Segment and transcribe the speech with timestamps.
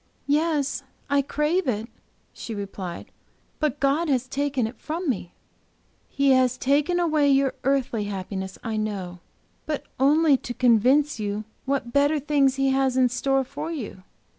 [0.25, 0.81] "Yes,
[1.11, 1.87] I crave it,"
[2.33, 3.11] she replied,
[3.59, 5.31] "but God has taken it from me.
[6.09, 9.19] "He has taken away your earthly happiness, I know,
[9.67, 14.01] but only to convince you what better things He has in store for you.